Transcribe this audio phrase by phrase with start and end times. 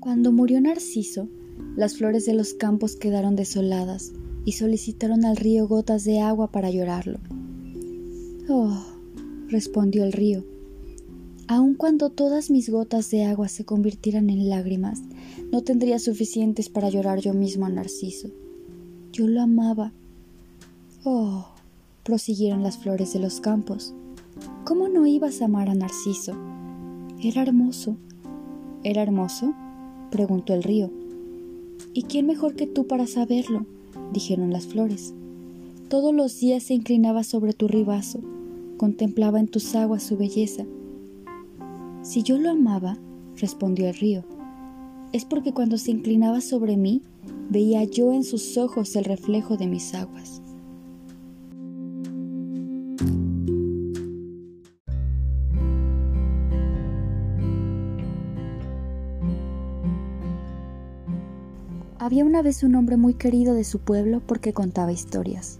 [0.00, 1.28] Cuando murió Narciso,
[1.76, 4.12] las flores de los campos quedaron desoladas
[4.46, 7.18] y solicitaron al río gotas de agua para llorarlo.
[8.48, 8.82] Oh,
[9.48, 10.42] respondió el río,
[11.48, 15.02] aun cuando todas mis gotas de agua se convirtieran en lágrimas,
[15.52, 18.30] no tendría suficientes para llorar yo mismo a Narciso.
[19.12, 19.92] Yo lo amaba.
[21.04, 21.46] Oh,
[22.04, 23.92] prosiguieron las flores de los campos.
[24.64, 26.32] ¿Cómo no ibas a amar a Narciso?
[27.22, 27.98] Era hermoso.
[28.82, 29.54] ¿Era hermoso?
[30.10, 30.90] Preguntó el río.
[31.94, 33.66] ¿Y quién mejor que tú para saberlo?
[34.12, 35.14] dijeron las flores.
[35.88, 38.20] Todos los días se inclinaba sobre tu ribazo,
[38.76, 40.64] contemplaba en tus aguas su belleza.
[42.02, 42.98] Si yo lo amaba,
[43.36, 44.24] respondió el río,
[45.12, 47.02] es porque cuando se inclinaba sobre mí,
[47.48, 50.40] veía yo en sus ojos el reflejo de mis aguas.
[62.02, 65.58] Había una vez un hombre muy querido de su pueblo porque contaba historias.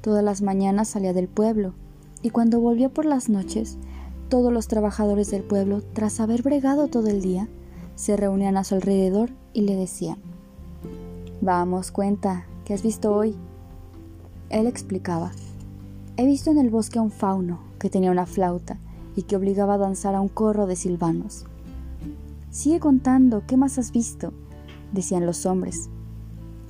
[0.00, 1.74] Todas las mañanas salía del pueblo
[2.22, 3.78] y cuando volvía por las noches,
[4.28, 7.48] todos los trabajadores del pueblo, tras haber bregado todo el día,
[7.94, 10.18] se reunían a su alrededor y le decían,
[11.40, 13.36] Vamos, cuenta, ¿qué has visto hoy?
[14.48, 15.30] Él explicaba,
[16.16, 18.76] He visto en el bosque a un fauno que tenía una flauta
[19.14, 21.44] y que obligaba a danzar a un corro de silvanos.
[22.50, 24.32] Sigue contando, ¿qué más has visto?
[24.92, 25.90] Decían los hombres.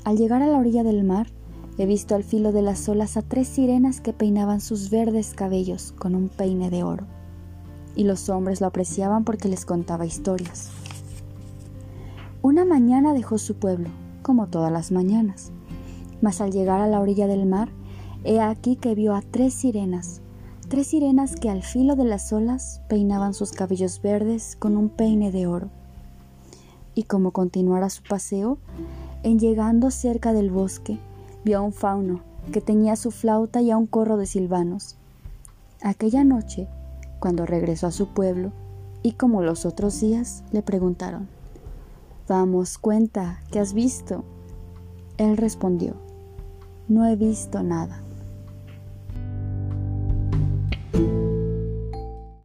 [0.04, 1.28] Al llegar a la orilla del mar,
[1.78, 5.92] he visto al filo de las olas a tres sirenas que peinaban sus verdes cabellos
[5.92, 7.06] con un peine de oro.
[7.96, 10.70] Y los hombres lo apreciaban porque les contaba historias.
[12.42, 13.90] Una mañana dejó su pueblo,
[14.22, 15.52] como todas las mañanas.
[16.22, 17.70] Mas al llegar a la orilla del mar,
[18.24, 20.22] he aquí que vio a tres sirenas,
[20.68, 25.32] tres sirenas que al filo de las olas peinaban sus cabellos verdes con un peine
[25.32, 25.70] de oro
[26.94, 28.58] y como continuara su paseo,
[29.22, 30.98] en llegando cerca del bosque,
[31.44, 32.20] vio a un fauno
[32.52, 34.96] que tenía su flauta y a un corro de silvanos.
[35.82, 36.68] Aquella noche,
[37.20, 38.52] cuando regresó a su pueblo,
[39.02, 41.28] y como los otros días, le preguntaron,
[42.28, 44.24] Vamos, cuenta, ¿qué has visto?
[45.16, 45.94] Él respondió,
[46.86, 48.02] No he visto nada.